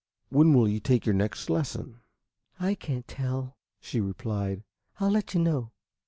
[0.29, 1.99] "When will you take your next lesson?"
[2.59, 4.63] "I can't tell," she replied.
[4.99, 5.73] "I'll let you know.